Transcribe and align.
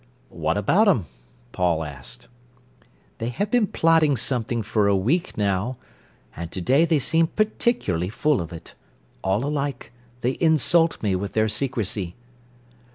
"What 0.31 0.57
about 0.57 0.87
'em?" 0.87 1.05
Paul 1.51 1.83
asked. 1.83 2.27
"They 3.19 3.29
have 3.29 3.51
been 3.51 3.67
plotting 3.67 4.17
something 4.17 4.63
for 4.63 4.87
a 4.87 4.95
week 4.95 5.37
now, 5.37 5.77
and 6.35 6.51
to 6.53 6.59
day 6.59 6.85
they 6.85 6.97
seem 6.97 7.27
particularly 7.27 8.09
full 8.09 8.41
of 8.41 8.51
it. 8.51 8.73
All 9.23 9.45
alike; 9.45 9.91
they 10.21 10.39
insult 10.41 11.03
me 11.03 11.15
with 11.15 11.33
their 11.33 11.47
secrecy." 11.47 12.15